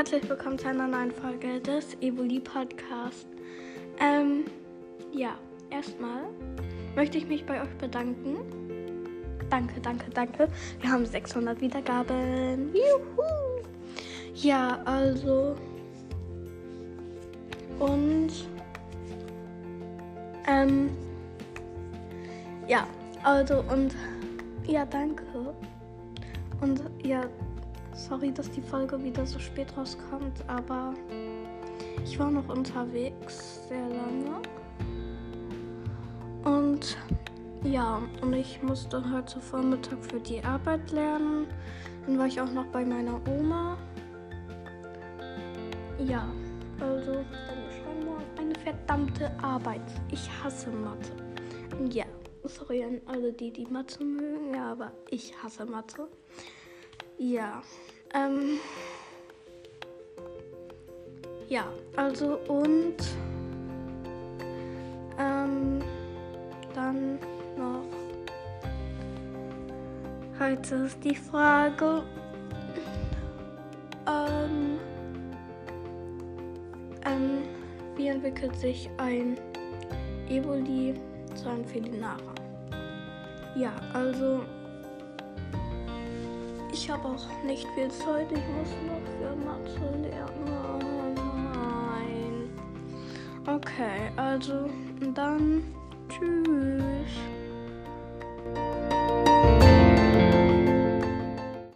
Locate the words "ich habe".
86.72-87.08